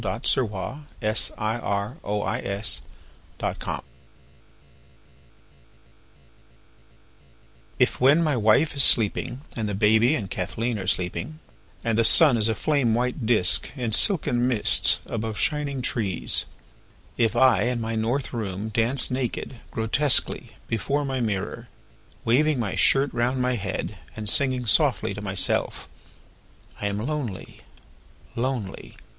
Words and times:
William 0.03 0.19
Carlos 0.23 1.31
Williams 1.37 2.81
Danse 3.37 3.57
Russe 3.63 3.81
IF 7.77 8.01
when 8.01 8.23
my 8.23 8.35
wife 8.35 8.75
is 8.75 8.83
sleeping 8.83 9.41
and 9.55 9.69
the 9.69 9.75
baby 9.75 10.15
and 10.15 10.31
Kathleen 10.31 10.79
are 10.79 10.87
sleeping 10.87 11.37
and 11.83 11.99
the 11.99 12.03
sun 12.03 12.35
is 12.37 12.49
a 12.49 12.55
flame 12.55 12.95
white 12.95 13.27
disc 13.27 13.69
in 13.75 13.91
silken 13.91 14.47
mists 14.47 14.97
above 15.05 15.37
shining 15.37 15.83
trees, 15.83 16.45
if 17.15 17.35
I 17.35 17.65
in 17.65 17.79
my 17.79 17.95
north 17.95 18.33
room 18.33 18.69
dance 18.69 19.11
naked, 19.11 19.57
grotesquely 19.69 20.55
before 20.65 21.05
my 21.05 21.19
mirror 21.19 21.67
waving 22.25 22.59
my 22.59 22.73
shirt 22.73 23.13
round 23.13 23.39
my 23.39 23.53
head 23.53 23.99
and 24.15 24.27
singing 24.27 24.65
softly 24.65 25.13
to 25.13 25.21
myself: 25.21 25.87
"I 26.81 26.87
am 26.87 26.97
lonely, 26.97 27.61
lonely. 28.35 28.97